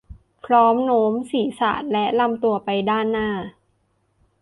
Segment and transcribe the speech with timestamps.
[0.45, 3.29] พร้อมโน้มศีรษะและลำตัวไปด้านหน้า